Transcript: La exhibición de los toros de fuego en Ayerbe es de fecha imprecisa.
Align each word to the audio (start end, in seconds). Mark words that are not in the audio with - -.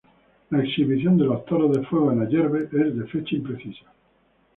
La 0.49 0.63
exhibición 0.63 1.15
de 1.19 1.25
los 1.25 1.45
toros 1.45 1.77
de 1.77 1.85
fuego 1.85 2.11
en 2.11 2.23
Ayerbe 2.23 2.63
es 2.63 2.95
de 2.97 3.05
fecha 3.05 3.35
imprecisa. 3.35 3.85